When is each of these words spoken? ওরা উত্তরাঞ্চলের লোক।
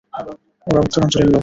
ওরা 0.67 0.79
উত্তরাঞ্চলের 0.79 1.27
লোক। 1.27 1.39